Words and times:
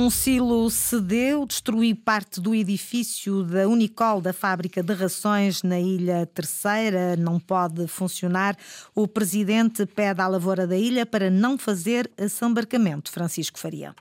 Um 0.00 0.08
silo 0.08 0.70
cedeu, 0.70 1.44
destruiu 1.44 1.94
parte 1.94 2.40
do 2.40 2.54
edifício 2.54 3.44
da 3.44 3.68
Unicol, 3.68 4.22
da 4.22 4.32
fábrica 4.32 4.82
de 4.82 4.94
rações 4.94 5.62
na 5.62 5.78
Ilha 5.78 6.24
Terceira. 6.24 7.16
Não 7.18 7.38
pode 7.38 7.86
funcionar. 7.86 8.56
O 8.94 9.06
presidente 9.06 9.84
pede 9.84 10.22
à 10.22 10.26
lavoura 10.26 10.66
da 10.66 10.74
ilha 10.74 11.04
para 11.04 11.28
não 11.28 11.58
fazer 11.58 12.10
assambarcamento. 12.16 13.12
Francisco 13.12 13.58
Faria. 13.58 13.94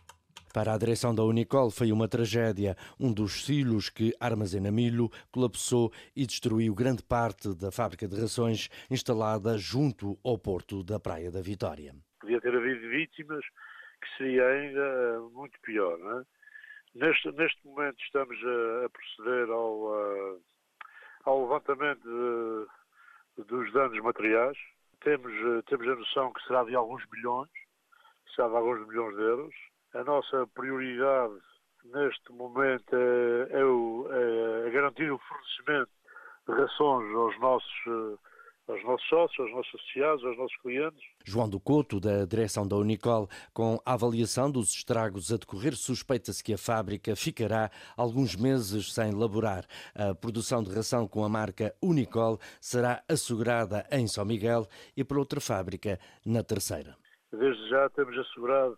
Para 0.54 0.74
a 0.74 0.78
direção 0.78 1.14
da 1.14 1.22
Unicol 1.26 1.70
foi 1.70 1.92
uma 1.92 2.08
tragédia. 2.08 2.78
Um 2.98 3.12
dos 3.12 3.44
silos 3.44 3.90
que 3.90 4.16
armazena 4.22 4.72
milho 4.72 5.12
colapsou 5.30 5.92
e 6.16 6.26
destruiu 6.26 6.74
grande 6.74 7.04
parte 7.04 7.54
da 7.54 7.74
fábrica 7.74 8.08
de 8.08 8.18
rações 8.18 8.70
instalada 8.90 9.58
junto 9.58 10.18
ao 10.24 10.38
porto 10.38 10.82
da 10.82 10.98
Praia 10.98 11.30
da 11.30 11.42
Vitória. 11.42 11.94
Podia 12.22 12.40
ter 12.40 12.56
havido 12.56 12.90
vítimas, 12.90 13.44
que 14.02 14.18
seria 14.18 14.48
ainda 14.48 14.80
eh, 14.80 15.20
muito 15.34 15.60
pior. 15.62 15.98
É? 16.00 16.40
neste, 16.96 17.32
neste 17.32 17.66
momento 17.66 18.02
estamos 18.04 18.38
a, 18.44 18.86
a 18.86 18.90
proceder 18.90 19.50
ao, 19.50 19.94
a, 19.94 20.38
ao 21.26 21.42
levantamento 21.44 22.68
de, 23.38 23.44
dos 23.46 23.72
danos 23.74 24.00
materiais. 24.00 24.58
Temos, 25.02 25.32
eh, 25.32 25.62
temos 25.68 25.88
a 25.88 25.96
noção 25.96 26.34
que 26.34 26.44
será 26.46 26.64
de 26.64 26.76
alguns 26.76 27.04
milhões, 27.12 27.50
será 28.36 28.50
de 28.50 28.56
alguns 28.56 28.88
milhões 28.88 29.16
de 29.16 29.22
euros. 29.22 29.56
A 29.94 30.04
nossa 30.04 30.48
prioridade 30.48 31.40
neste 31.86 32.32
momento 32.34 32.96
é, 32.96 33.60
é, 33.60 33.64
o, 33.64 34.08
é 34.12 34.70
garantir 34.72 35.12
o 35.12 35.18
fornecimento 35.20 35.92
de 36.48 36.54
rações 36.54 37.16
aos 37.16 37.40
nossos 37.40 37.74
eh, 37.88 38.18
aos 38.70 38.84
nossos 38.84 39.08
sócios, 39.08 39.40
aos 39.40 39.52
nossos 39.52 39.76
associados, 39.76 40.24
aos 40.24 40.38
nossos 40.38 40.58
clientes. 40.58 41.02
João 41.26 41.50
do 41.50 41.60
Couto, 41.60 42.00
da 42.00 42.26
direção 42.26 42.68
da 42.68 42.76
Unicol, 42.76 43.28
com 43.54 43.80
a 43.86 43.94
avaliação 43.94 44.52
dos 44.52 44.70
estragos 44.70 45.32
a 45.34 45.38
decorrer, 45.38 45.76
suspeita-se 45.76 46.44
que 46.44 46.54
a 46.54 46.58
fábrica 46.58 47.16
ficará 47.16 47.72
alguns 47.98 48.36
meses 48.36 48.94
sem 48.94 49.12
laborar. 49.12 49.66
A 49.96 50.14
produção 50.14 50.64
de 50.64 50.74
ração 50.74 51.08
com 51.08 51.24
a 51.24 51.30
marca 51.30 51.74
Unicol 51.82 52.38
será 52.62 53.04
assegurada 53.10 53.86
em 53.92 54.08
São 54.08 54.26
Miguel 54.26 54.68
e 54.96 55.04
por 55.04 55.18
outra 55.18 55.42
fábrica 55.42 56.00
na 56.26 56.44
Terceira. 56.44 56.96
Desde 57.32 57.70
já 57.70 57.90
temos 57.90 58.18
assegurado 58.18 58.78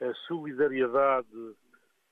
a 0.00 0.14
solidariedade 0.26 1.28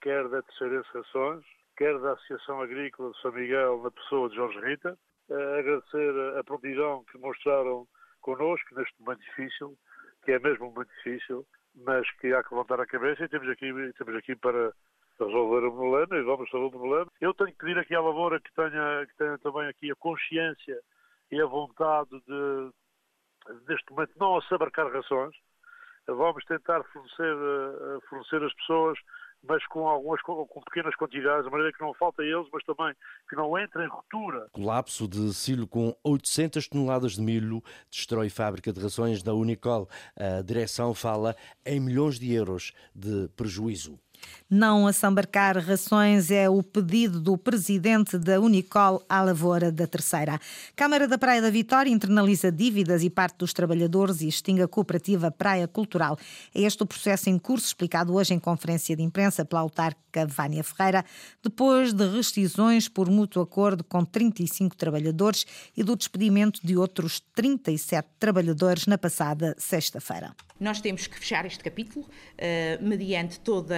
quer 0.01 0.29
da 0.29 0.43
Terceira 0.43 0.83
Rações, 0.93 1.45
quer 1.77 1.99
da 1.99 2.13
Associação 2.13 2.61
Agrícola 2.61 3.11
de 3.13 3.21
São 3.21 3.33
Miguel, 3.33 3.83
na 3.83 3.91
pessoa 3.91 4.29
de 4.29 4.37
Jorge 4.37 4.59
Rita, 4.61 4.99
agradecer 5.31 6.39
a 6.39 6.45
prontidão 6.45 7.05
que 7.11 7.19
mostraram 7.19 7.87
connosco 8.21 8.75
neste 8.75 8.95
momento 9.01 9.21
difícil, 9.21 9.77
que 10.25 10.33
é 10.33 10.39
mesmo 10.39 10.71
momento 10.71 10.91
difícil, 10.97 11.47
mas 11.75 12.11
que 12.19 12.33
há 12.33 12.43
que 12.43 12.55
levantar 12.55 12.81
a 12.81 12.87
cabeça 12.87 13.25
e 13.25 13.29
temos 13.29 13.49
aqui, 13.49 13.73
temos 13.97 14.15
aqui 14.17 14.35
para 14.37 14.73
resolver 15.19 15.67
o 15.67 15.73
problema 15.73 16.17
e 16.17 16.23
vamos 16.23 16.47
resolver 16.47 16.77
o 16.77 16.79
problema. 16.79 17.11
Eu 17.21 17.35
tenho 17.35 17.51
que 17.51 17.59
pedir 17.59 17.79
aqui 17.79 17.95
à 17.95 18.01
Lavoura 18.01 18.41
que 18.41 18.53
tenha, 18.55 19.07
que 19.07 19.17
tenha 19.17 19.39
também 19.39 19.69
aqui 19.69 19.91
a 19.91 19.97
consciência 19.97 20.81
e 21.31 21.41
a 21.41 21.47
vontade 21.47 22.11
de, 22.11 22.71
neste 23.69 23.91
momento, 23.93 24.13
não 24.19 24.37
assabarcar 24.37 24.91
rações. 24.93 25.35
Vamos 26.07 26.45
tentar 26.47 26.83
fornecer, 26.85 27.37
eh, 27.37 27.99
fornecer 28.09 28.43
as 28.43 28.55
pessoas 28.55 28.99
mas 29.47 29.65
com 29.67 29.87
algumas 29.87 30.21
com 30.23 30.61
pequenas 30.63 30.95
quantidades, 30.97 31.45
de 31.45 31.51
maneira 31.51 31.73
que 31.73 31.81
não 31.81 31.95
falta 31.95 32.23
eles, 32.23 32.47
mas 32.53 32.65
também 32.65 32.95
que 33.29 33.37
não 33.37 33.59
entre 33.59 33.85
em 33.85 33.89
ruptura. 33.89 34.49
Colapso 34.53 35.09
de 35.09 35.33
silo 35.35 35.67
com 35.67 35.95
800 36.05 36.69
toneladas 36.69 37.13
de 37.13 37.23
milho 37.23 37.63
destrói 37.91 38.29
fábrica 38.29 38.73
de 38.73 38.81
rações 38.81 39.23
da 39.23 39.35
Unicol. 39.35 39.89
A 40.17 40.43
direção 40.43 40.95
fala 40.95 41.37
em 41.65 41.81
milhões 41.81 42.19
de 42.19 42.33
euros 42.33 42.73
de 42.95 43.29
prejuízo. 43.37 43.99
Não 44.51 44.87
assambarcar 44.87 45.59
rações 45.59 46.31
é 46.31 46.49
o 46.49 46.63
pedido 46.63 47.21
do 47.21 47.37
presidente 47.37 48.17
da 48.17 48.41
Unicol 48.41 49.05
à 49.09 49.23
Lavoura 49.23 49.71
da 49.71 49.87
Terceira. 49.87 50.41
Câmara 50.75 51.07
da 51.07 51.19
Praia 51.19 51.43
da 51.43 51.51
Vitória 51.51 51.91
internaliza 51.91 52.51
dívidas 52.51 53.03
e 53.03 53.11
parte 53.11 53.39
dos 53.39 53.53
trabalhadores 53.53 54.21
e 54.23 54.29
extingue 54.29 54.63
a 54.63 54.69
cooperativa 54.69 55.31
Praia 55.31 55.69
Cultural. 55.69 56.19
É 56.55 56.63
este 56.63 56.83
o 56.83 56.87
processo 56.87 57.29
em 57.29 57.39
curso, 57.39 57.67
explicado 57.67 58.15
hoje 58.15 58.33
em 58.33 58.39
conferência 58.39 58.97
de 58.97 59.03
imprensa 59.03 59.45
pela 59.45 59.61
autarca 59.61 60.27
Vânia 60.27 60.65
Ferreira, 60.65 61.05
depois 61.43 61.93
de 61.93 62.09
rescisões 62.09 62.89
por 62.89 63.11
mútuo 63.11 63.43
acordo 63.43 63.85
com 63.85 64.05
35 64.05 64.77
trabalhadores 64.77 65.45
e 65.77 65.83
do 65.83 65.95
despedimento 65.95 66.67
de 66.67 66.77
outros 66.77 67.21
37 67.35 68.09
trabalhadores 68.19 68.87
na 68.87 68.97
passada 68.97 69.55
sexta-feira. 69.59 70.35
Nós 70.59 70.81
temos 70.81 71.07
que 71.07 71.17
fechar 71.17 71.47
este 71.47 71.63
capítulo, 71.63 72.05
uh, 72.05 72.85
mediante 72.85 73.39
todo 73.39 73.73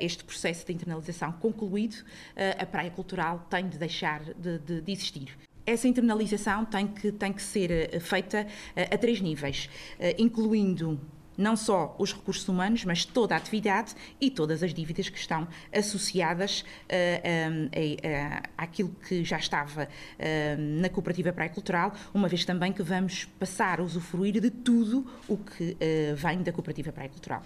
este, 0.00 0.24
processo 0.24 0.66
de 0.66 0.72
internalização 0.72 1.32
concluído, 1.32 1.94
uh, 1.94 2.62
a 2.62 2.66
praia 2.66 2.90
cultural 2.90 3.46
tem 3.50 3.68
de 3.68 3.78
deixar 3.78 4.22
de, 4.34 4.58
de, 4.58 4.80
de 4.80 4.92
existir. 4.92 5.36
Essa 5.66 5.86
internalização 5.86 6.64
tem 6.64 6.86
que, 6.86 7.12
tem 7.12 7.32
que 7.32 7.42
ser 7.42 7.70
eh, 7.70 8.00
feita 8.00 8.46
a 8.74 8.98
três 8.98 9.20
níveis, 9.20 9.68
incluindo 10.18 10.98
não 11.40 11.56
só 11.56 11.96
os 11.98 12.12
recursos 12.12 12.46
humanos, 12.48 12.84
mas 12.84 13.04
toda 13.04 13.34
a 13.34 13.38
atividade 13.38 13.94
e 14.20 14.30
todas 14.30 14.62
as 14.62 14.74
dívidas 14.74 15.08
que 15.08 15.18
estão 15.18 15.48
associadas 15.72 16.60
uh, 16.60 18.44
àquilo 18.56 18.90
que 19.08 19.24
já 19.24 19.38
estava 19.38 19.84
uh, 19.84 20.80
na 20.80 20.88
Cooperativa 20.88 21.32
Praia 21.32 21.50
Cultural, 21.50 21.94
uma 22.12 22.28
vez 22.28 22.44
também 22.44 22.72
que 22.72 22.82
vamos 22.82 23.24
passar 23.38 23.80
a 23.80 23.82
usufruir 23.82 24.40
de 24.40 24.50
tudo 24.50 25.06
o 25.26 25.36
que 25.36 25.76
vem 26.16 26.42
da 26.42 26.52
Cooperativa 26.52 26.92
Praia 26.92 27.08
Cultural. 27.08 27.42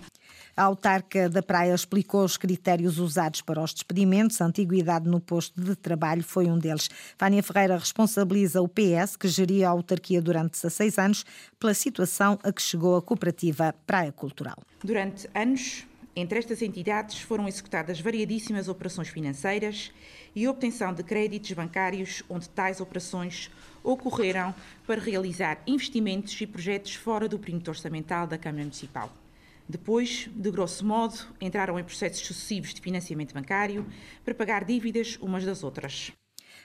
A 0.57 0.63
autarca 0.63 1.29
da 1.29 1.43
Praia 1.43 1.75
explicou 1.75 2.25
os 2.25 2.37
critérios 2.37 2.99
usados 2.99 3.41
para 3.41 3.61
os 3.61 3.75
despedimentos. 3.75 4.41
A 4.41 4.45
antiguidade 4.45 5.09
no 5.09 5.21
posto 5.21 5.61
de 5.61 5.75
trabalho 5.75 6.23
foi 6.23 6.47
um 6.47 6.57
deles. 6.57 6.89
Vânia 7.19 7.43
Ferreira 7.43 7.77
responsabiliza 7.77 8.63
o 8.63 8.69
PS, 8.69 9.17
que 9.17 9.27
geria 9.27 9.67
a 9.67 9.73
autarquia 9.73 10.23
durante 10.23 10.53
16 10.53 10.99
anos, 10.99 11.27
pela 11.59 11.75
situação 11.75 12.39
a 12.45 12.53
que 12.53 12.63
chegou 12.63 12.97
a 12.97 13.03
cooperativa 13.03 13.75
Praia 13.85 14.13
Cultural. 14.13 14.57
Durante 14.83 15.29
anos, 15.35 15.85
entre 16.15 16.39
estas 16.39 16.63
entidades 16.63 17.19
foram 17.19 17.49
executadas 17.49 18.01
variadíssimas 18.01 18.69
operações 18.69 19.09
financeiras 19.09 19.91
e 20.37 20.47
obtenção 20.47 20.95
de 20.95 21.03
créditos 21.03 21.51
bancários, 21.51 22.23
onde 22.29 22.49
tais 22.49 22.81
operações 22.81 23.51
ocorreram 23.83 24.55
para 24.87 25.01
realizar 25.01 25.61
investimentos 25.67 26.41
e 26.41 26.47
projetos 26.47 26.95
fora 26.95 27.29
do 27.29 27.41
perímetro 27.41 27.73
orçamental 27.73 28.29
da 28.29 28.39
Câmara 28.39 28.63
Municipal. 28.63 29.24
Depois, 29.69 30.29
de 30.35 30.51
grosso 30.51 30.85
modo, 30.85 31.15
entraram 31.41 31.79
em 31.79 31.85
processos 31.85 32.27
sucessivos 32.27 32.75
de 32.75 32.81
financiamento 32.81 33.33
bancário 33.33 33.87
para 34.25 34.35
pagar 34.35 34.65
dívidas 34.65 35.17
umas 35.21 35.45
das 35.45 35.65
outras. 35.65 36.13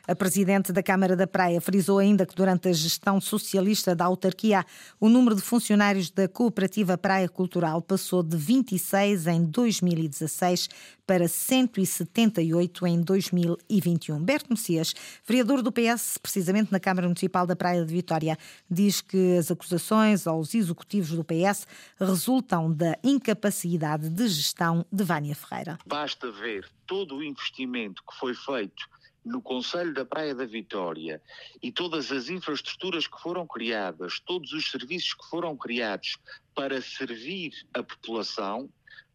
A 0.07 0.15
presidente 0.15 0.71
da 0.71 0.81
Câmara 0.81 1.15
da 1.15 1.27
Praia 1.27 1.61
frisou 1.61 1.99
ainda 1.99 2.25
que 2.25 2.35
durante 2.35 2.67
a 2.67 2.73
gestão 2.73 3.21
socialista 3.21 3.93
da 3.93 4.05
autarquia, 4.05 4.65
o 4.99 5.07
número 5.07 5.35
de 5.35 5.41
funcionários 5.41 6.09
da 6.09 6.27
Cooperativa 6.27 6.97
Praia 6.97 7.29
Cultural 7.29 7.81
passou 7.81 8.23
de 8.23 8.35
26 8.35 9.27
em 9.27 9.45
2016 9.45 10.69
para 11.05 11.27
178 11.27 12.87
em 12.87 13.01
2021. 13.01 14.23
Berto 14.23 14.49
Messias, 14.49 14.93
vereador 15.25 15.61
do 15.61 15.71
PS, 15.71 16.17
precisamente 16.17 16.71
na 16.71 16.79
Câmara 16.79 17.07
Municipal 17.07 17.45
da 17.45 17.55
Praia 17.55 17.85
de 17.85 17.93
Vitória, 17.93 18.37
diz 18.69 19.01
que 19.01 19.37
as 19.37 19.51
acusações 19.51 20.27
aos 20.27 20.53
executivos 20.53 21.11
do 21.11 21.23
PS 21.23 21.67
resultam 21.99 22.71
da 22.71 22.97
incapacidade 23.03 24.09
de 24.09 24.27
gestão 24.27 24.85
de 24.91 25.03
Vânia 25.03 25.35
Ferreira. 25.35 25.77
Basta 25.85 26.31
ver 26.31 26.67
todo 26.85 27.17
o 27.17 27.23
investimento 27.23 28.03
que 28.07 28.17
foi 28.17 28.33
feito 28.33 28.87
no 29.23 29.41
Conselho 29.41 29.93
da 29.93 30.05
Praia 30.05 30.33
da 30.33 30.45
Vitória 30.45 31.21
e 31.61 31.71
todas 31.71 32.11
as 32.11 32.29
infraestruturas 32.29 33.07
que 33.07 33.21
foram 33.21 33.45
criadas, 33.45 34.19
todos 34.19 34.53
os 34.53 34.69
serviços 34.71 35.13
que 35.13 35.29
foram 35.29 35.55
criados 35.57 36.17
para 36.55 36.81
servir 36.81 37.53
a 37.73 37.83
população, 37.83 38.69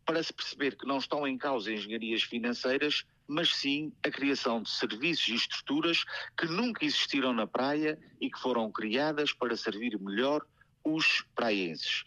para 0.05 0.23
se 0.23 0.33
perceber 0.33 0.77
que 0.77 0.87
não 0.87 0.99
estão 0.99 1.27
em 1.27 1.39
causa 1.39 1.73
engenharias 1.73 2.23
financeiras, 2.23 3.05
mas 3.27 3.55
sim 3.55 3.93
a 4.03 4.11
criação 4.11 4.63
de 4.63 4.71
serviços 4.71 5.29
e 5.29 5.35
estruturas 5.35 6.05
que 6.37 6.47
nunca 6.47 6.85
existiram 6.85 7.33
na 7.33 7.47
praia 7.47 7.99
e 8.21 8.31
que 8.31 8.39
foram 8.39 8.71
criadas 8.71 9.33
para 9.33 9.57
servir 9.57 9.99
melhor 9.99 10.45
os 10.85 11.25
praienses. 11.35 12.05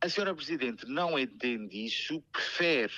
A 0.00 0.08
senhora 0.08 0.34
Presidente 0.34 0.86
não 0.86 1.18
entende 1.18 1.84
isso, 1.84 2.22
prefere 2.32 2.94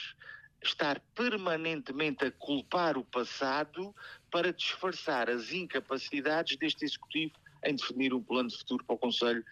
estar 0.63 1.01
permanentemente 1.15 2.25
a 2.25 2.31
culpar 2.31 2.97
o 2.97 3.05
passado 3.05 3.95
para 4.33 4.53
disfarçar 4.53 5.31
as 5.31 5.53
incapacidades 5.53 6.57
deste 6.57 6.85
Executivo 6.85 7.35
em 7.65 7.77
definir 7.77 8.13
um 8.13 8.23
plano 8.23 8.49
de 8.49 8.59
futuro 8.59 8.83
para 8.85 8.97
o 8.97 8.99
Conselho 8.99 9.45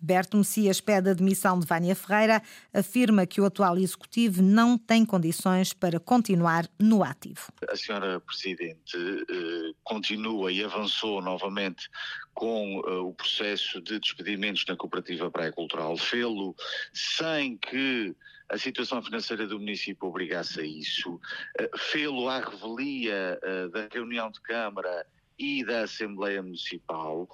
Berto 0.00 0.36
Messias 0.36 0.80
pede 0.80 1.10
a 1.10 1.14
demissão 1.14 1.58
de 1.58 1.66
Vânia 1.66 1.94
Ferreira, 1.94 2.42
afirma 2.72 3.26
que 3.26 3.40
o 3.40 3.44
atual 3.44 3.76
executivo 3.76 4.42
não 4.42 4.78
tem 4.78 5.04
condições 5.04 5.72
para 5.72 5.98
continuar 5.98 6.68
no 6.78 7.02
ativo. 7.02 7.48
A 7.68 7.76
senhora 7.76 8.20
Presidente 8.20 8.96
eh, 8.96 9.74
continua 9.82 10.52
e 10.52 10.62
avançou 10.62 11.20
novamente 11.20 11.88
com 12.32 12.80
eh, 12.86 12.90
o 12.92 13.12
processo 13.12 13.80
de 13.80 13.98
despedimentos 13.98 14.64
na 14.68 14.76
Cooperativa 14.76 15.30
Praia 15.30 15.52
Cultural. 15.52 15.96
Fê-lo 15.96 16.54
sem 16.92 17.56
que 17.56 18.14
a 18.48 18.56
situação 18.56 19.02
financeira 19.02 19.46
do 19.46 19.58
município 19.58 20.08
obrigasse 20.08 20.60
a 20.60 20.64
isso, 20.64 21.20
eh, 21.58 21.70
fê-lo 21.76 22.28
à 22.28 22.40
revelia 22.40 23.38
eh, 23.42 23.68
da 23.68 23.88
reunião 23.92 24.30
de 24.30 24.40
Câmara 24.40 25.06
e 25.38 25.64
da 25.64 25.82
Assembleia 25.82 26.42
Municipal. 26.42 27.28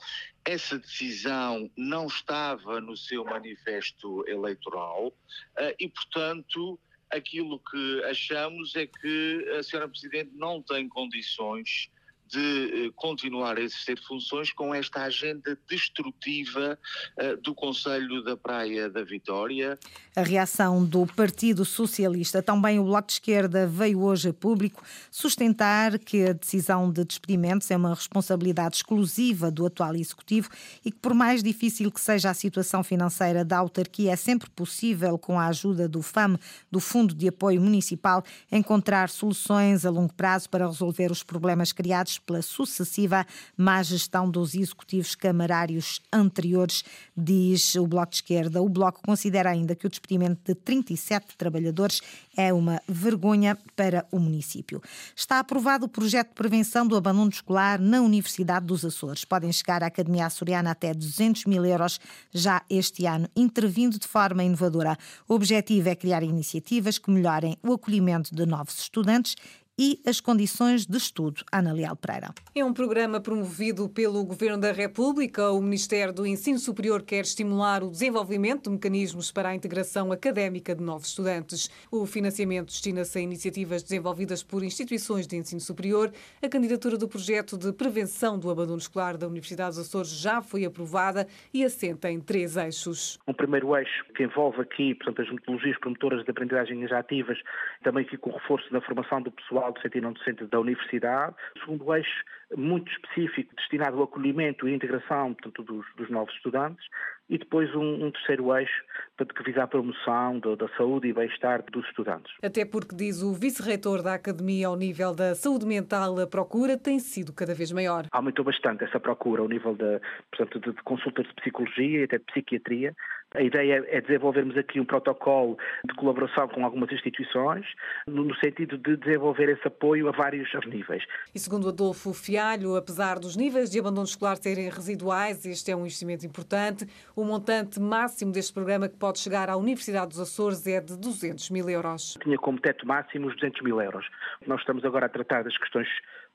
Essa 0.45 0.79
decisão 0.79 1.71
não 1.77 2.07
estava 2.07 2.81
no 2.81 2.97
seu 2.97 3.25
manifesto 3.25 4.29
eleitoral 4.29 5.13
eh, 5.57 5.77
e, 5.79 5.89
portanto, 5.89 6.79
aquilo 7.11 7.61
que 7.61 8.05
achamos 8.05 8.75
é 8.75 8.87
que 8.87 9.49
a 9.57 9.61
Sra. 9.61 9.89
Presidente 9.89 10.33
não 10.35 10.61
tem 10.61 10.89
condições 10.89 11.91
de 12.27 12.87
eh, 12.87 12.91
continuar 12.97 13.59
a 13.59 13.61
exercer 13.61 14.01
funções 14.03 14.53
com 14.53 14.75
esta 14.75 15.03
agenda 15.03 15.59
destrutiva 15.69 16.79
uh, 17.19 17.37
do 17.43 17.55
Conselho 17.55 18.23
da 18.23 18.37
Praia 18.37 18.89
da 18.89 19.03
Vitória. 19.03 19.79
A 20.17 20.23
reação 20.23 20.85
do 20.85 21.07
Partido 21.07 21.65
Socialista, 21.65 22.43
também 22.43 22.79
o 22.79 22.85
Bloco 22.85 23.09
de 23.09 23.15
Esquerda, 23.15 23.67
veio 23.67 24.03
hoje 24.03 24.31
a 24.31 24.33
público 24.33 24.83
sustentar 25.11 25.99
que 25.99 26.25
a 26.25 26.33
decisão 26.33 26.91
de 26.91 27.05
despedimentos 27.05 27.71
é 27.71 27.77
uma 27.77 27.95
responsabilidade 27.95 28.77
exclusiva 28.77 29.51
do 29.51 29.67
atual 29.67 29.95
Executivo 29.95 30.49
e 30.85 30.91
que, 30.91 30.99
por 30.99 31.15
mais 31.15 31.43
difícil 31.43 31.91
que 31.91 32.01
seja 32.01 32.31
a 32.31 32.35
situação 32.35 32.83
financeira 32.83 33.45
da 33.45 33.59
autarquia, 33.59 34.13
é 34.13 34.17
sempre 34.17 34.49
possível, 34.51 35.19
com 35.19 35.39
a 35.39 35.47
ajuda 35.47 35.89
do 35.89 36.03
FAM, 36.03 36.39
do 36.71 36.81
Fundo 36.81 37.15
de 37.15 37.29
Apoio 37.29 37.61
Municipal, 37.61 38.25
encontrar 38.51 39.09
soluções 39.09 39.85
a 39.85 39.91
longo 39.91 40.13
prazo 40.13 40.49
para 40.49 40.67
resolver 40.67 41.11
os 41.11 41.23
problemas 41.23 41.73
criados 41.73 42.14
pela 42.19 42.43
sucessiva 42.43 43.27
má 43.57 43.83
gestão 43.83 44.31
dos 44.31 44.55
executivos 44.55 45.15
camarários 45.15 46.01
anteriores, 46.13 46.85
diz 47.17 47.75
o 47.75 47.87
Bloco 47.87 48.11
de 48.11 48.17
Esquerda. 48.17 48.63
O 48.63 48.69
Bloco 48.69 49.01
considera 49.03 49.51
ainda 49.51 49.75
que 49.75 49.87
o 49.87 49.91
despedimento 49.91 50.41
de 50.45 50.55
37 50.55 51.37
trabalhadores 51.37 52.01
é 52.37 52.53
uma 52.53 52.81
vergonha 52.89 53.57
para 53.77 54.07
o 54.11 54.19
município. 54.19 54.83
Está 55.15 55.39
aprovado 55.39 55.87
o 55.87 55.89
projeto 55.89 56.29
de 56.29 56.35
prevenção 56.35 56.87
do 56.87 56.97
abandono 56.97 57.31
escolar 57.31 57.81
na 57.81 58.01
Universidade 58.01 58.67
dos 58.67 58.85
Açores. 58.85 59.25
Podem 59.25 59.53
chegar 59.53 59.83
à 59.83 59.87
Academia 59.87 60.27
Açoriana 60.27 60.71
até 60.71 60.93
200 60.93 61.45
mil 61.45 61.65
euros 61.65 62.01
já 62.33 62.63
este 62.69 63.07
ano, 63.07 63.29
intervindo 63.37 63.99
de 63.99 64.07
forma 64.07 64.43
inovadora. 64.43 64.97
O 65.29 65.35
objetivo 65.35 65.89
é 65.89 65.95
criar 65.95 66.23
iniciativas 66.23 66.99
que 66.99 67.11
melhorem 67.11 67.57
o 67.63 67.73
acolhimento 67.73 68.35
de 68.35 68.47
novos 68.47 68.79
estudantes 68.79 69.37
e 69.79 70.01
as 70.07 70.21
condições 70.21 70.87
de 70.87 70.97
estudo. 70.97 71.43
Ana 71.53 71.73
Leal 71.73 71.97
Pereira. 71.97 72.29
É 72.55 72.65
um 72.65 72.73
programa 72.73 73.21
promovido 73.21 73.89
pelo 73.89 74.25
Governo 74.25 74.59
da 74.59 74.73
República. 74.73 75.51
O 75.51 75.61
Ministério 75.61 76.13
do 76.13 76.27
Ensino 76.27 76.59
Superior 76.59 77.03
quer 77.03 77.23
estimular 77.23 77.83
o 77.83 77.91
desenvolvimento 77.91 78.65
de 78.65 78.71
mecanismos 78.71 79.33
para 79.33 79.49
a 79.49 79.55
integração 79.55 80.13
académica 80.13 80.75
de 80.75 80.83
novos 80.83 81.09
estudantes. 81.09 81.71
O 81.91 82.07
financiamento 82.07 82.67
destina-se 82.67 83.19
a 83.19 83.23
iniciativas 83.23 83.83
desenvolvidas 83.83 84.43
por 84.43 84.63
instituições 84.63 85.27
de 85.27 85.37
ensino 85.37 85.61
superior. 85.61 86.13
A 86.41 86.49
candidatura 86.49 86.97
do 86.97 87.09
projeto 87.09 87.59
de 87.59 87.73
prevenção 87.73 88.39
do 88.39 88.51
abandono 88.51 88.79
escolar 88.79 89.17
da 89.17 89.27
Universidade 89.27 89.77
dos 89.77 89.87
Açores 89.87 90.11
já 90.11 90.41
foi 90.41 90.65
aprovada 90.65 91.27
e 91.53 91.65
assenta 91.65 92.11
em 92.11 92.21
três 92.21 92.57
eixos. 92.57 93.19
Um 93.27 93.35
primeiro 93.35 93.77
eixo 93.77 94.05
que 94.15 94.23
envolve 94.23 94.61
aqui, 94.61 94.95
portanto, 94.95 95.23
as 95.23 95.31
metodologias 95.31 95.79
promotoras 95.79 96.25
de 96.25 96.31
aprendizagem 96.31 96.85
ativas, 96.85 97.39
também 97.83 98.05
aqui 98.05 98.17
com 98.17 98.31
o 98.31 98.35
reforço 98.35 98.71
da 98.71 98.81
formação 98.81 99.23
do 99.23 99.33
pessoal 99.33 99.64
pessoal 99.65 99.73
docente 99.73 99.99
e 99.99 100.01
não 100.01 100.13
docente 100.13 100.45
da 100.47 100.61
universidade. 100.61 101.35
O 101.57 101.61
segundo 101.61 101.95
eixo, 101.95 102.25
muito 102.57 102.91
específico, 102.93 103.55
destinado 103.57 103.97
ao 103.97 104.05
acolhimento 104.05 104.69
e 104.69 104.75
integração 104.75 105.35
portanto, 105.35 105.63
dos, 105.63 105.87
dos 105.97 106.11
novos 106.11 106.35
estudantes. 106.35 106.85
E 107.29 107.39
depois 107.39 107.75
um, 107.75 108.07
um 108.07 108.11
terceiro 108.11 108.55
eixo 108.55 108.85
portanto, 109.17 109.35
que 109.35 109.51
visa 109.51 109.63
a 109.63 109.67
promoção 109.67 110.39
do, 110.41 110.57
da 110.57 110.69
saúde 110.77 111.09
e 111.09 111.13
bem-estar 111.13 111.65
dos 111.71 111.87
estudantes. 111.87 112.31
Até 112.43 112.65
porque, 112.67 112.95
diz 112.95 113.23
o 113.23 113.33
vice-reitor 113.33 114.03
da 114.03 114.15
Academia, 114.15 114.67
ao 114.69 114.77
nível 114.77 115.15
da 115.15 115.35
saúde 115.35 115.65
mental, 115.65 116.19
a 116.21 116.27
procura 116.27 116.77
tem 116.77 116.99
sido 116.99 117.33
cada 117.33 117.55
vez 117.55 117.73
maior. 117.73 118.07
Aumentou 118.13 118.45
bastante 118.45 118.85
essa 118.85 119.01
procura 119.01 119.41
ao 119.41 119.49
nível 119.49 119.75
de, 119.75 120.01
portanto, 120.31 120.61
de, 120.61 120.77
de 120.77 120.83
consultas 120.83 121.27
de 121.27 121.35
psicologia 121.35 122.01
e 122.01 122.05
até 122.05 122.19
de 122.19 122.25
psiquiatria. 122.25 122.95
A 123.35 123.43
ideia 123.43 123.85
é 123.89 124.01
desenvolvermos 124.01 124.57
aqui 124.57 124.79
um 124.79 124.85
protocolo 124.85 125.59
de 125.85 125.93
colaboração 125.95 126.47
com 126.47 126.65
algumas 126.65 126.91
instituições, 126.93 127.67
no 128.07 128.33
sentido 128.37 128.79
de 128.79 128.97
desenvolver 128.97 129.49
esse 129.49 129.67
apoio 129.67 130.09
a 130.09 130.13
vários 130.13 130.49
níveis. 130.67 131.03
E 131.35 131.39
segundo 131.41 131.69
Adolfo 131.69 132.15
Fialho, 132.15 132.77
apesar 132.77 133.19
dos 133.19 133.37
níveis 133.37 133.71
de 133.71 133.81
abandono 133.81 134.07
escolar 134.07 134.37
serem 134.37 134.69
residuais, 134.69 135.45
este 135.45 135.73
é 135.73 135.77
um 135.77 135.81
investimento 135.81 136.25
importante. 136.25 136.87
O 137.17 137.25
montante 137.25 137.81
máximo 137.81 138.31
deste 138.31 138.53
programa 138.53 138.89
que 138.89 138.97
pode 138.97 139.19
chegar 139.19 139.51
à 139.51 139.57
Universidade 139.57 140.11
dos 140.11 140.21
Açores 140.21 140.65
é 140.69 140.81
de 140.81 140.97
200 140.97 141.51
mil 141.51 141.69
euros. 141.69 142.17
Tinha 142.23 142.39
como 142.39 142.61
teto 142.61 142.87
máximo 142.87 143.27
os 143.27 143.35
200 143.35 143.63
mil 143.63 143.81
euros. 143.81 144.07
Nós 144.47 144.61
estamos 144.61 144.85
agora 144.85 145.07
a 145.07 145.09
tratar 145.09 145.43
das 145.43 145.59
questões 145.59 145.89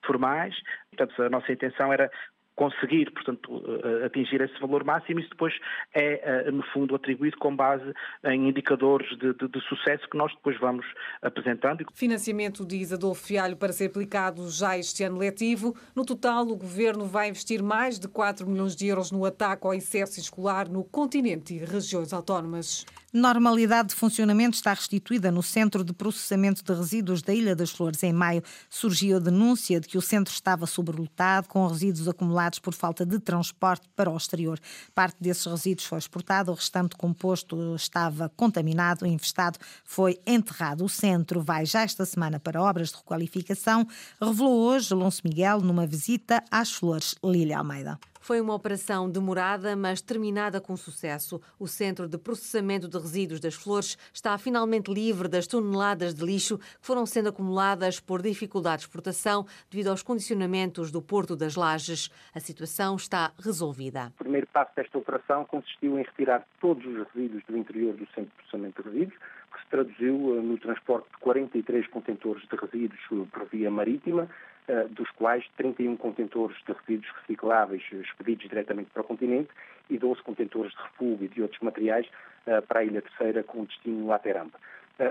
formais, 0.05 0.55
portanto 0.91 1.21
a 1.23 1.29
nossa 1.29 1.51
intenção 1.51 1.93
era 1.93 2.11
conseguir, 2.59 3.09
portanto, 3.11 3.63
eh, 3.85 4.05
atingir 4.05 4.41
esse 4.41 4.59
valor 4.59 4.83
máximo, 4.83 5.21
isso 5.21 5.29
depois 5.29 5.53
é, 5.93 6.47
eh, 6.47 6.51
no 6.51 6.61
fundo, 6.73 6.93
atribuído 6.93 7.37
com 7.37 7.55
base 7.55 7.93
em 8.25 8.49
indicadores 8.49 9.07
de, 9.17 9.33
de, 9.33 9.47
de 9.47 9.61
sucesso 9.61 10.05
que 10.09 10.17
nós 10.17 10.29
depois 10.35 10.59
vamos 10.59 10.85
apresentando. 11.21 11.85
Financiamento, 11.93 12.65
diz 12.65 12.91
Adolfo 12.91 13.25
Fialho, 13.25 13.55
para 13.55 13.71
ser 13.71 13.85
aplicado 13.85 14.49
já 14.49 14.77
este 14.77 15.05
ano 15.05 15.17
letivo. 15.17 15.73
No 15.95 16.05
total, 16.05 16.45
o 16.49 16.57
Governo 16.57 17.05
vai 17.05 17.29
investir 17.29 17.63
mais 17.63 17.97
de 17.97 18.09
4 18.09 18.45
milhões 18.45 18.75
de 18.75 18.87
euros 18.87 19.09
no 19.09 19.23
ataque 19.23 19.65
ao 19.65 19.73
excesso 19.73 20.19
escolar 20.19 20.67
no 20.67 20.83
continente 20.83 21.53
e 21.53 21.59
regiões 21.59 22.11
autónomas. 22.11 22.85
Normalidade 23.11 23.89
de 23.89 23.95
funcionamento 23.95 24.55
está 24.55 24.71
restituída 24.71 25.31
no 25.31 25.41
Centro 25.41 25.83
de 25.83 25.91
Processamento 25.91 26.63
de 26.63 26.71
Resíduos 26.79 27.23
da 27.23 27.33
Ilha 27.33 27.55
das 27.55 27.71
Flores. 27.71 28.03
Em 28.03 28.13
maio 28.13 28.43
surgiu 28.69 29.17
a 29.17 29.19
denúncia 29.19 29.79
de 29.79 29.87
que 29.87 29.97
o 29.97 30.01
centro 30.01 30.31
estava 30.31 30.67
sobrelotado, 30.67 31.47
com 31.47 31.65
resíduos 31.65 32.07
acumulados 32.07 32.59
por 32.59 32.71
falta 32.71 33.03
de 33.03 33.17
transporte 33.17 33.89
para 33.95 34.11
o 34.11 34.15
exterior. 34.15 34.59
Parte 34.93 35.17
desses 35.19 35.47
resíduos 35.47 35.87
foi 35.87 35.97
exportada, 35.97 36.51
o 36.51 36.53
restante 36.53 36.95
composto 36.95 37.75
estava 37.75 38.29
contaminado, 38.29 39.07
infestado, 39.07 39.57
foi 39.83 40.19
enterrado. 40.23 40.85
O 40.85 40.89
centro 40.89 41.41
vai 41.41 41.65
já 41.65 41.81
esta 41.81 42.05
semana 42.05 42.39
para 42.39 42.61
obras 42.61 42.89
de 42.89 42.97
requalificação, 42.97 43.87
revelou 44.21 44.55
hoje 44.55 44.93
Alonso 44.93 45.21
Miguel 45.23 45.61
numa 45.61 45.87
visita 45.87 46.43
às 46.51 46.71
Flores 46.71 47.15
Lília 47.23 47.57
Almeida. 47.57 47.99
Foi 48.19 48.41
uma 48.41 48.53
operação 48.53 49.09
demorada, 49.09 49.75
mas 49.75 50.01
terminada 50.01 50.59
com 50.59 50.75
sucesso. 50.75 51.41
O 51.57 51.67
Centro 51.67 52.07
de 52.07 52.17
Processamento 52.17 52.87
de 52.87 52.97
Resíduos 52.97 53.39
das 53.39 53.55
Flores 53.55 53.97
está 54.13 54.37
finalmente 54.37 54.93
livre 54.93 55.27
das 55.27 55.47
toneladas 55.47 56.13
de 56.13 56.25
lixo 56.25 56.57
que 56.57 56.65
foram 56.81 57.05
sendo 57.05 57.29
acumuladas 57.29 57.99
por 57.99 58.21
dificuldade 58.21 58.81
de 58.81 58.83
exportação 58.83 59.45
devido 59.69 59.87
aos 59.87 60.03
condicionamentos 60.03 60.91
do 60.91 61.01
Porto 61.01 61.35
das 61.35 61.55
Lajes. 61.55 62.09
A 62.35 62.39
situação 62.39 62.95
está 62.95 63.31
resolvida. 63.39 64.11
O 64.19 64.23
primeiro 64.23 64.47
passo 64.47 64.71
desta 64.75 64.97
operação 64.97 65.45
consistiu 65.45 65.97
em 65.97 66.03
retirar 66.03 66.45
todos 66.59 66.85
os 66.85 67.07
resíduos 67.13 67.43
do 67.47 67.57
interior 67.57 67.93
do 67.93 68.05
Centro 68.07 68.25
de 68.25 68.35
Processamento 68.35 68.83
de 68.83 68.89
Resíduos, 68.89 69.19
que 69.59 69.63
se 69.63 69.69
traduziu 69.69 70.37
eh, 70.37 70.41
no 70.41 70.57
transporte 70.57 71.07
de 71.11 71.17
43 71.17 71.87
contentores 71.87 72.43
de 72.47 72.55
resíduos 72.55 73.27
por 73.31 73.45
via 73.45 73.69
marítima, 73.69 74.29
eh, 74.67 74.87
dos 74.91 75.09
quais 75.11 75.45
31 75.57 75.97
contentores 75.97 76.57
de 76.65 76.73
resíduos 76.73 77.11
recicláveis 77.21 77.83
expedidos 77.91 78.47
diretamente 78.47 78.89
para 78.91 79.01
o 79.01 79.05
continente 79.05 79.49
e 79.89 79.97
12 79.97 80.21
contentores 80.23 80.71
de 80.71 80.81
refúgio 80.81 81.25
e 81.25 81.27
de 81.27 81.41
outros 81.41 81.61
materiais 81.61 82.07
eh, 82.47 82.61
para 82.61 82.79
a 82.79 82.83
Ilha 82.83 83.01
Terceira 83.01 83.43
com 83.43 83.65
destino 83.65 84.11
a 84.11 84.19
Teramba. 84.19 84.57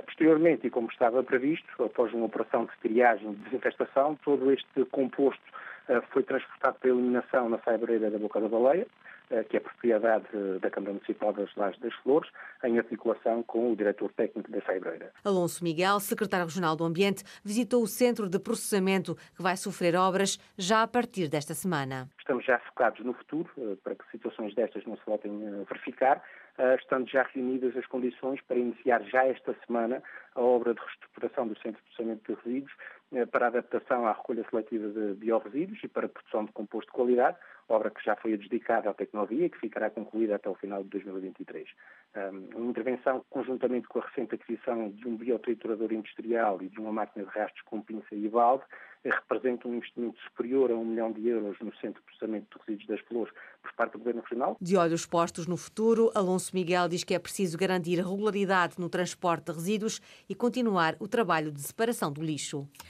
Posteriormente, 0.04 0.66
e 0.66 0.70
como 0.70 0.88
estava 0.90 1.22
previsto, 1.22 1.82
após 1.82 2.12
uma 2.12 2.26
operação 2.26 2.66
de 2.66 2.72
triagem 2.82 3.32
de 3.32 3.38
desinfestação, 3.44 4.18
todo 4.22 4.52
este 4.52 4.84
composto 4.90 5.40
foi 6.12 6.22
transportado 6.22 6.78
para 6.78 6.90
eliminação 6.90 7.48
na 7.48 7.58
saibreira 7.60 8.10
da 8.10 8.18
Boca 8.18 8.40
da 8.40 8.48
Baleia, 8.48 8.86
eh, 9.30 9.44
que 9.44 9.56
é 9.56 9.60
propriedade 9.60 10.26
da 10.60 10.70
Câmara 10.70 10.94
Municipal 10.94 11.32
das 11.32 11.54
Lajes 11.54 11.78
das 11.80 11.94
Flores, 11.96 12.30
em 12.64 12.78
articulação 12.78 13.42
com 13.42 13.72
o 13.72 13.76
diretor 13.76 14.10
técnico 14.12 14.50
da 14.50 14.60
Saibreira. 14.62 15.12
Alonso 15.24 15.62
Miguel, 15.62 16.00
secretário 16.00 16.46
regional 16.46 16.76
do 16.76 16.84
Ambiente, 16.84 17.24
visitou 17.44 17.82
o 17.82 17.86
centro 17.86 18.28
de 18.28 18.38
processamento 18.38 19.14
que 19.36 19.42
vai 19.42 19.56
sofrer 19.56 19.96
obras 19.96 20.38
já 20.56 20.82
a 20.82 20.88
partir 20.88 21.28
desta 21.28 21.54
semana. 21.54 22.08
Estamos 22.18 22.44
já 22.44 22.58
focados 22.58 23.04
no 23.04 23.12
futuro, 23.12 23.50
eh, 23.58 23.76
para 23.82 23.94
que 23.94 24.10
situações 24.10 24.54
destas 24.54 24.84
não 24.86 24.96
se 24.96 25.02
voltem 25.06 25.30
a 25.46 25.64
verificar, 25.64 26.22
eh, 26.56 26.76
estando 26.76 27.08
já 27.08 27.22
reunidas 27.34 27.76
as 27.76 27.86
condições 27.86 28.40
para 28.42 28.56
iniciar 28.56 29.02
já 29.04 29.24
esta 29.26 29.54
semana 29.66 30.02
a 30.34 30.40
obra 30.40 30.74
de 30.74 30.80
reestruturação 30.80 31.48
do 31.48 31.54
Centro 31.58 31.82
de 31.82 31.82
Processamento 31.82 32.32
de 32.32 32.40
Resíduos 32.42 32.72
para 33.30 33.46
adaptação 33.46 34.06
à 34.06 34.12
recolha 34.12 34.44
seletiva 34.50 34.88
de 34.88 35.14
biorresíduos 35.14 35.78
e 35.82 35.88
para 35.88 36.06
a 36.06 36.08
produção 36.08 36.44
de 36.44 36.52
composto 36.52 36.90
de 36.90 36.96
qualidade, 36.96 37.38
obra 37.68 37.90
que 37.90 38.04
já 38.04 38.16
foi 38.16 38.34
adjudicada 38.34 38.90
à 38.90 38.94
Tecnovia 38.94 39.46
e 39.46 39.50
que 39.50 39.58
ficará 39.58 39.90
concluída 39.90 40.36
até 40.36 40.48
o 40.48 40.54
final 40.54 40.82
de 40.82 40.90
2023. 40.90 41.68
Uma 42.54 42.70
intervenção 42.70 43.24
conjuntamente 43.30 43.86
com 43.88 43.98
a 43.98 44.06
recente 44.06 44.34
aquisição 44.34 44.90
de 44.90 45.06
um 45.06 45.16
biotriturador 45.16 45.92
industrial 45.92 46.60
e 46.62 46.68
de 46.68 46.80
uma 46.80 46.92
máquina 46.92 47.24
de 47.24 47.30
rastros 47.30 47.62
com 47.62 47.80
pinça 47.80 48.14
e 48.14 48.28
balde, 48.28 48.64
representa 49.04 49.68
um 49.68 49.74
investimento 49.74 50.18
superior 50.22 50.70
a 50.70 50.74
um 50.74 50.84
milhão 50.84 51.12
de 51.12 51.26
euros 51.28 51.56
no 51.60 51.72
Centro 51.76 52.00
de 52.00 52.06
Processamento 52.06 52.58
de 52.58 52.64
Resíduos 52.64 52.88
das 52.88 53.00
Flores 53.06 53.32
por 53.62 53.72
parte 53.74 53.92
do 53.92 53.98
Governo 53.98 54.22
Regional. 54.22 54.56
De 54.60 54.76
olhos 54.76 55.06
postos 55.06 55.46
no 55.46 55.56
futuro, 55.56 56.10
Alonso 56.14 56.54
Miguel 56.54 56.88
diz 56.88 57.04
que 57.04 57.14
é 57.14 57.18
preciso 57.18 57.56
garantir 57.56 57.96
regularidade 57.96 58.74
no 58.78 58.88
transporte 58.88 59.46
de 59.46 59.52
resíduos 59.52 60.00
e 60.28 60.34
continuar 60.34 60.96
o 60.98 61.06
trabalho 61.06 61.52
de 61.52 61.60
separação 61.60 62.12
do 62.12 62.22
lixo. 62.22 62.68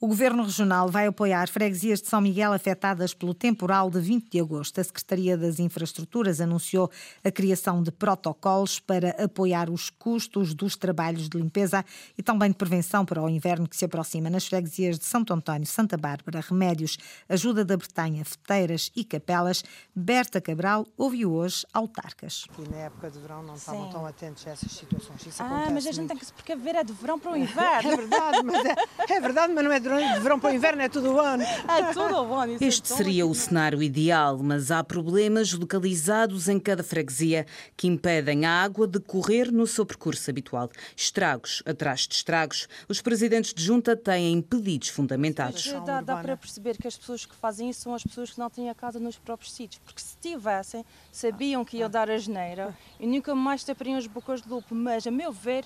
O 0.00 0.08
Governo 0.08 0.42
Regional 0.42 0.88
vai 0.90 1.06
apoiar 1.06 1.48
freguesias 1.48 2.02
de 2.02 2.08
São 2.08 2.20
Miguel 2.20 2.52
afetadas 2.52 3.14
pelo 3.14 3.32
temporal 3.32 3.88
de 3.88 4.00
20 4.00 4.28
de 4.28 4.40
agosto. 4.40 4.80
A 4.80 4.84
Secretaria 4.84 5.38
das 5.38 5.58
Infraestruturas 5.60 6.40
anunciou 6.40 6.90
a 7.22 7.30
criação 7.30 7.82
de 7.82 7.92
protocolos 7.92 8.80
para 8.80 9.10
apoiar 9.22 9.70
os 9.70 9.90
custos 9.90 10.52
dos 10.52 10.76
trabalhos 10.76 11.28
de 11.28 11.38
limpeza 11.38 11.84
e 12.18 12.22
também 12.22 12.50
de 12.50 12.56
prevenção 12.56 13.06
para 13.06 13.22
o 13.22 13.28
inverno 13.28 13.68
que 13.68 13.76
se 13.76 13.84
aproxima 13.84 14.28
nas 14.28 14.46
freguesias 14.46 14.98
de 14.98 15.04
Santo 15.04 15.32
António, 15.32 15.66
Santa 15.66 15.96
Bárbara, 15.96 16.40
Remédios, 16.40 16.98
Ajuda 17.28 17.64
da 17.64 17.76
Bretanha, 17.76 18.24
Feteiras 18.24 18.90
e 18.96 19.04
Capelas. 19.04 19.62
Berta 19.94 20.40
Cabral 20.40 20.86
ouviu 20.96 21.32
hoje 21.32 21.64
autarcas. 21.72 22.46
E 22.58 22.68
na 22.68 22.78
época 22.78 23.10
de 23.10 23.18
verão 23.20 23.42
não 23.44 23.54
estavam 23.54 23.86
Sim. 23.86 23.92
tão 23.92 24.06
atentos 24.06 24.46
a 24.46 24.50
essas 24.50 24.72
situações. 24.72 25.24
Isso 25.24 25.42
ah, 25.42 25.68
mas 25.72 25.86
a 25.86 25.92
gente 25.92 25.98
muito. 25.98 26.08
tem 26.08 26.18
que 26.18 26.26
se 26.26 26.32
precaver, 26.32 26.74
é 26.74 26.84
de 26.84 26.92
verão 26.92 27.18
para 27.18 27.32
o 27.32 27.36
inverno. 27.38 27.90
é 27.92 27.96
verdade, 27.96 28.42
mas 28.42 28.64
é, 28.66 29.14
é 29.14 29.20
verdade, 29.20 29.52
mas 29.52 29.64
não 29.64 29.72
é 29.72 29.83
de 29.88 30.14
de 30.14 30.20
verão 30.20 30.40
para 30.40 30.50
o 30.50 30.54
inverno, 30.54 30.82
é 30.82 30.88
tudo 30.88 31.12
o 31.12 31.20
ano. 31.20 31.42
É 31.42 31.92
tudo 31.92 32.14
o 32.22 32.34
ano. 32.34 32.56
É 32.60 32.64
este 32.64 32.92
é 32.92 32.96
seria 32.96 33.26
o 33.26 33.34
cenário 33.34 33.82
ideal, 33.82 34.38
mas 34.38 34.70
há 34.70 34.82
problemas 34.82 35.52
localizados 35.52 36.48
em 36.48 36.58
cada 36.58 36.82
freguesia 36.82 37.46
que 37.76 37.86
impedem 37.86 38.44
a 38.44 38.62
água 38.62 38.86
de 38.86 38.98
correr 39.00 39.52
no 39.52 39.66
seu 39.66 39.84
percurso 39.84 40.30
habitual. 40.30 40.70
Estragos 40.96 41.62
atrás 41.66 42.06
de 42.06 42.14
estragos. 42.14 42.68
Os 42.88 43.00
presidentes 43.02 43.52
de 43.52 43.62
junta 43.62 43.96
têm 43.96 44.40
pedidos 44.40 44.88
fundamentados. 44.88 45.72
Dá, 45.84 46.00
dá 46.00 46.16
para 46.16 46.36
perceber 46.36 46.76
que 46.76 46.88
as 46.88 46.96
pessoas 46.96 47.26
que 47.26 47.34
fazem 47.34 47.70
isso 47.70 47.82
são 47.82 47.94
as 47.94 48.02
pessoas 48.02 48.30
que 48.30 48.38
não 48.38 48.48
têm 48.48 48.70
a 48.70 48.74
casa 48.74 48.98
nos 48.98 49.18
próprios 49.18 49.52
sítios, 49.52 49.80
porque 49.84 50.00
se 50.00 50.16
tivessem, 50.18 50.84
sabiam 51.12 51.64
que 51.64 51.76
iam 51.76 51.90
dar 51.90 52.10
a 52.10 52.16
geneira 52.16 52.74
e 52.98 53.06
nunca 53.06 53.34
mais 53.34 53.62
tapariam 53.64 53.98
as 53.98 54.06
bocas 54.06 54.40
de 54.40 54.48
lupo. 54.48 54.74
Mas, 54.74 55.06
a 55.06 55.10
meu 55.10 55.32
ver, 55.32 55.64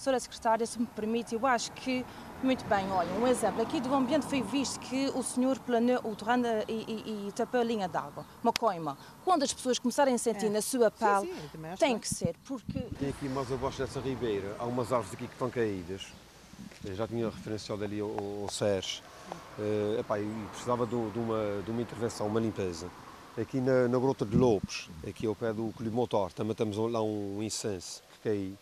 Senhora 0.00 0.18
Secretária, 0.18 0.64
se 0.64 0.80
me 0.80 0.86
permite, 0.86 1.34
eu 1.34 1.46
acho 1.46 1.70
que, 1.72 2.06
muito 2.42 2.64
bem, 2.64 2.90
olha, 2.90 3.12
um 3.16 3.26
exemplo, 3.26 3.60
aqui 3.60 3.82
do 3.82 3.94
ambiente 3.94 4.24
foi 4.24 4.40
visto 4.40 4.80
que 4.80 5.10
o 5.14 5.22
senhor 5.22 5.58
planeou 5.58 6.00
o 6.04 6.16
terreno 6.16 6.46
e, 6.66 6.72
e, 6.72 7.28
e 7.28 7.32
tapou 7.32 7.60
a 7.60 7.64
linha 7.64 7.86
d'água, 7.86 8.24
uma 8.42 8.50
coima. 8.50 8.96
Quando 9.22 9.42
as 9.42 9.52
pessoas 9.52 9.78
começarem 9.78 10.14
a 10.14 10.18
sentir 10.18 10.46
é. 10.46 10.48
na 10.48 10.62
sua 10.62 10.90
pele, 10.90 11.26
sim, 11.26 11.48
sim, 11.52 11.76
tem 11.78 11.98
que 11.98 12.08
ser, 12.08 12.34
porque... 12.46 12.80
Tem 12.98 13.10
aqui 13.10 13.28
mais 13.28 13.52
abaixo 13.52 13.76
dessa 13.82 14.00
ribeira, 14.00 14.56
há 14.58 14.64
umas 14.64 14.90
árvores 14.90 15.12
aqui 15.12 15.26
que 15.26 15.34
estão 15.34 15.50
caídas, 15.50 16.06
eu 16.82 16.94
já 16.94 17.06
tinha 17.06 17.26
referenciado 17.26 17.84
ali 17.84 18.00
ao, 18.00 18.08
ao 18.08 18.48
SERS, 18.48 19.02
uh, 19.58 20.00
epá, 20.00 20.18
e 20.18 20.46
precisava 20.50 20.86
de, 20.86 21.10
de, 21.10 21.18
uma, 21.18 21.62
de 21.62 21.70
uma 21.70 21.82
intervenção, 21.82 22.26
uma 22.26 22.40
limpeza. 22.40 22.88
Aqui 23.38 23.60
na, 23.60 23.86
na 23.86 23.98
Grota 23.98 24.24
de 24.24 24.34
Lopes, 24.34 24.88
aqui 25.06 25.26
ao 25.26 25.34
pé 25.34 25.52
do 25.52 25.70
Colho 25.76 25.92
Motor, 25.92 26.32
também 26.32 26.54
temos 26.54 26.78
lá 26.78 27.02
um 27.02 27.42
incenso 27.42 28.02
que 28.14 28.30
caiu 28.30 28.56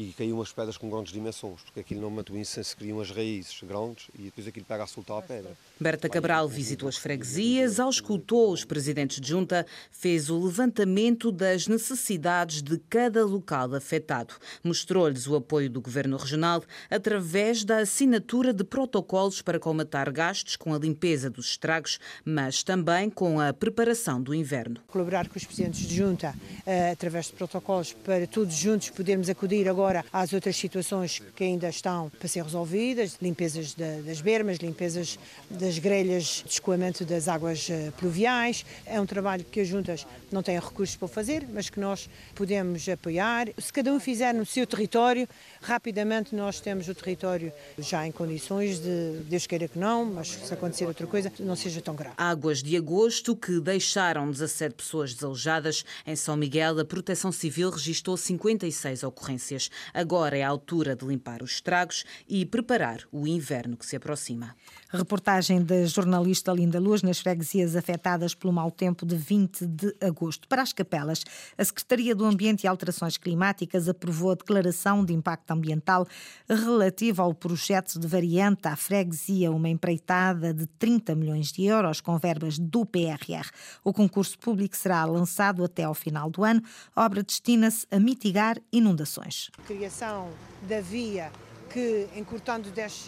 e 0.00 0.14
caíam 0.14 0.38
umas 0.38 0.50
pedras 0.50 0.78
com 0.78 0.88
grandes 0.88 1.12
dimensões, 1.12 1.60
porque 1.60 1.80
aquilo 1.80 2.00
não 2.00 2.10
mantém 2.10 2.36
o 2.36 2.38
incenso, 2.38 2.74
criam 2.74 3.00
as 3.00 3.10
raízes 3.10 3.60
grandes 3.62 4.08
e 4.18 4.22
depois 4.22 4.46
aquilo 4.46 4.64
pega 4.64 4.84
a 4.84 4.86
soltar 4.86 5.18
a 5.18 5.22
pedra. 5.22 5.50
Berta 5.78 6.08
Cabral 6.08 6.48
visitou 6.48 6.88
as 6.88 6.96
freguesias, 6.96 7.78
auscultou 7.78 8.50
os 8.50 8.64
presidentes 8.64 9.20
de 9.20 9.28
junta, 9.28 9.66
fez 9.90 10.30
o 10.30 10.42
levantamento 10.42 11.30
das 11.30 11.66
necessidades 11.66 12.62
de 12.62 12.78
cada 12.88 13.26
local 13.26 13.74
afetado. 13.74 14.34
Mostrou-lhes 14.64 15.26
o 15.26 15.36
apoio 15.36 15.68
do 15.68 15.82
Governo 15.82 16.16
Regional 16.16 16.62
através 16.90 17.62
da 17.62 17.78
assinatura 17.78 18.54
de 18.54 18.64
protocolos 18.64 19.42
para 19.42 19.60
comatar 19.60 20.10
gastos 20.10 20.56
com 20.56 20.72
a 20.72 20.78
limpeza 20.78 21.28
dos 21.28 21.50
estragos, 21.50 21.98
mas 22.24 22.62
também 22.62 23.10
com 23.10 23.38
a 23.38 23.52
preparação 23.52 24.22
do 24.22 24.34
inverno. 24.34 24.80
Colaborar 24.86 25.28
com 25.28 25.36
os 25.36 25.44
presidentes 25.44 25.80
de 25.80 25.94
junta 25.94 26.34
eh, 26.64 26.90
através 26.92 27.26
de 27.26 27.32
protocolos 27.32 27.92
para 27.92 28.26
todos 28.26 28.54
juntos 28.54 28.88
podermos 28.88 29.28
acudir 29.28 29.68
agora 29.68 29.89
agora 29.90 30.04
às 30.12 30.32
outras 30.32 30.56
situações 30.56 31.20
que 31.34 31.42
ainda 31.42 31.68
estão 31.68 32.10
para 32.10 32.28
ser 32.28 32.44
resolvidas, 32.44 33.16
limpezas 33.20 33.74
das 33.74 34.20
bermas, 34.20 34.58
limpezas 34.58 35.18
das 35.50 35.78
grelhas 35.78 36.44
de 36.46 36.52
escoamento 36.52 37.04
das 37.04 37.26
águas 37.26 37.68
eh, 37.68 37.92
pluviais. 37.98 38.64
É 38.86 39.00
um 39.00 39.06
trabalho 39.06 39.44
que 39.44 39.60
as 39.60 39.68
juntas 39.68 40.06
não 40.30 40.42
têm 40.42 40.58
recursos 40.58 40.94
para 40.96 41.08
fazer, 41.08 41.46
mas 41.52 41.68
que 41.68 41.80
nós 41.80 42.08
podemos 42.34 42.88
apoiar. 42.88 43.48
Se 43.58 43.72
cada 43.72 43.92
um 43.92 43.98
fizer 43.98 44.32
no 44.32 44.46
seu 44.46 44.66
território, 44.66 45.28
rapidamente 45.60 46.34
nós 46.34 46.60
temos 46.60 46.88
o 46.88 46.94
território 46.94 47.52
já 47.78 48.06
em 48.06 48.12
condições 48.12 48.78
de, 48.78 49.22
Deus 49.28 49.46
queira 49.46 49.66
que 49.66 49.78
não, 49.78 50.04
mas 50.04 50.28
se 50.28 50.54
acontecer 50.54 50.86
outra 50.86 51.06
coisa, 51.06 51.32
não 51.40 51.56
seja 51.56 51.80
tão 51.80 51.96
grave. 51.96 52.14
Águas 52.16 52.62
de 52.62 52.76
agosto 52.76 53.34
que 53.34 53.58
deixaram 53.60 54.30
17 54.30 54.74
pessoas 54.74 55.14
desalojadas. 55.14 55.84
Em 56.06 56.14
São 56.14 56.36
Miguel, 56.36 56.78
a 56.78 56.84
Proteção 56.84 57.32
Civil 57.32 57.70
registrou 57.70 58.16
56 58.16 59.02
ocorrências. 59.02 59.70
Agora 59.92 60.36
é 60.36 60.42
a 60.42 60.48
altura 60.48 60.94
de 60.94 61.04
limpar 61.06 61.42
os 61.42 61.52
estragos 61.52 62.04
e 62.28 62.44
preparar 62.44 63.00
o 63.12 63.26
inverno 63.26 63.76
que 63.76 63.86
se 63.86 63.96
aproxima. 63.96 64.54
Reportagem 64.88 65.62
da 65.62 65.84
jornalista 65.86 66.52
Linda 66.52 66.80
Luz 66.80 67.02
nas 67.02 67.20
freguesias 67.20 67.76
afetadas 67.76 68.34
pelo 68.34 68.52
mau 68.52 68.70
tempo 68.70 69.06
de 69.06 69.16
20 69.16 69.66
de 69.66 69.94
agosto. 70.00 70.48
Para 70.48 70.62
as 70.62 70.72
capelas, 70.72 71.24
a 71.56 71.64
Secretaria 71.64 72.14
do 72.14 72.24
Ambiente 72.24 72.64
e 72.64 72.66
Alterações 72.66 73.16
Climáticas 73.16 73.88
aprovou 73.88 74.32
a 74.32 74.34
declaração 74.34 75.04
de 75.04 75.12
impacto 75.12 75.50
ambiental 75.52 76.06
relativa 76.48 77.22
ao 77.22 77.32
projeto 77.32 77.98
de 77.98 78.06
variante 78.06 78.66
à 78.66 78.76
freguesia, 78.76 79.52
uma 79.52 79.68
empreitada 79.68 80.52
de 80.52 80.66
30 80.66 81.14
milhões 81.14 81.52
de 81.52 81.64
euros 81.64 82.00
com 82.00 82.18
verbas 82.18 82.58
do 82.58 82.84
PRR. 82.84 83.48
O 83.84 83.92
concurso 83.92 84.38
público 84.38 84.76
será 84.76 85.04
lançado 85.04 85.64
até 85.64 85.84
ao 85.84 85.94
final 85.94 86.30
do 86.30 86.44
ano. 86.44 86.62
A 86.94 87.04
obra 87.04 87.22
destina-se 87.22 87.86
a 87.90 87.98
mitigar 87.98 88.58
inundações. 88.72 89.50
Criação 89.66 90.30
da 90.62 90.80
via 90.80 91.30
que, 91.70 92.08
encurtando 92.16 92.70
10, 92.70 93.06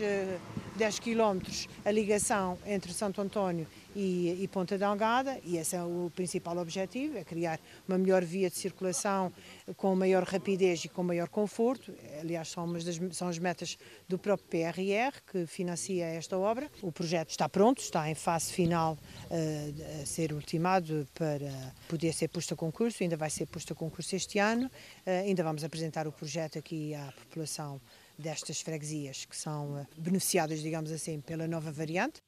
10 0.77 0.99
quilómetros 0.99 1.69
a 1.85 1.91
ligação 1.91 2.59
entre 2.65 2.93
Santo 2.93 3.21
António 3.21 3.67
e, 3.95 4.43
e, 4.43 4.49
Ponta 4.49 4.79
Delgada, 4.79 5.39
e 5.45 5.57
esse 5.57 5.77
é 5.77 5.83
o 5.83 6.11
principal 6.15 6.57
objetivo, 6.59 7.19
é 7.19 7.25
criar 7.25 7.61
uma 7.89 7.99
melhor 7.99 8.25
via 8.25 8.49
de 8.49 8.57
circulação 8.57 9.33
com 9.77 9.95
maior 9.95 10.25
rapidez 10.25 10.85
e 10.85 10.89
com 10.89 11.03
maior 11.03 11.29
conforto. 11.29 11.93
Aliás, 12.21 12.49
são, 12.49 12.73
das, 12.73 13.01
são 13.13 13.29
as 13.29 13.39
metas 13.39 13.79
do 14.09 14.19
próprio 14.19 14.49
PRR 14.49 15.21
que 15.31 15.47
financia 15.47 16.07
esta 16.07 16.39
obra. 16.39 16.71
O 16.83 16.91
projeto 16.91 17.31
está 17.31 17.49
pronto, 17.49 17.81
está 17.81 18.09
em 18.11 18.15
fase 18.15 18.53
final 18.53 18.99
uh, 19.31 20.03
a 20.03 20.07
ser 20.07 20.33
ultimado 20.33 21.07
para 21.15 21.51
poder 21.89 22.13
ser 22.13 22.29
posto 22.29 22.55
a 22.55 22.57
concurso, 22.57 23.03
ainda 23.03 23.17
vai 23.17 23.31
ser 23.31 23.47
posto 23.47 23.73
a 23.73 23.77
concurso 23.77 24.17
este 24.17 24.39
ano. 24.39 24.67
Uh, 25.07 25.27
ainda 25.27 25.43
vamos 25.43 25.65
apresentar 25.65 26.07
o 26.07 26.13
projeto 26.13 26.59
aqui 26.59 26.95
à 26.95 27.13
população 27.13 27.81
destas 28.19 28.61
freguesias 28.61 29.25
que 29.25 29.37
são 29.37 29.79
eh, 29.79 29.87
beneficiadas, 29.99 30.61
digamos 30.61 30.93
assim, 30.93 31.21
pela 31.21 31.47
nova 31.49 31.73
variante. 31.73 32.23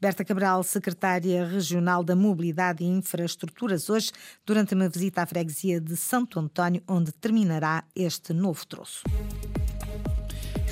Berta 0.00 0.24
Cabral, 0.24 0.62
secretária 0.64 1.46
regional 1.46 2.02
da 2.02 2.16
Mobilidade 2.16 2.82
e 2.82 2.86
Infraestruturas, 2.88 3.88
hoje, 3.88 4.10
durante 4.44 4.74
uma 4.74 4.88
visita 4.88 5.22
à 5.22 5.26
freguesia 5.26 5.80
de 5.80 5.96
Santo 5.96 6.40
António, 6.40 6.82
onde 6.88 7.12
terminará 7.12 7.84
este 7.94 8.32
novo 8.32 8.66
troço. 8.66 9.04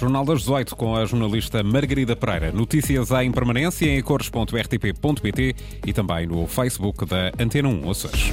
Jornal 0.01 0.25
das 0.25 0.41
18 0.41 0.75
com 0.75 0.97
a 0.97 1.05
jornalista 1.05 1.63
Margarida 1.63 2.17
Pereira. 2.17 2.51
Notícias 2.51 3.11
em 3.11 3.31
permanência 3.31 3.87
em 3.87 4.03
cores.rtp.pt 4.03 5.55
e 5.87 5.93
também 5.93 6.27
no 6.27 6.47
Facebook 6.47 7.05
da 7.05 7.31
Antena 7.39 7.69
1 7.69 7.91
Açores. 7.91 8.33